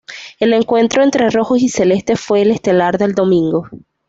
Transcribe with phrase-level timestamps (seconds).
[0.39, 3.69] El encuentro entre rojos y celestes fue el estelar del domingo.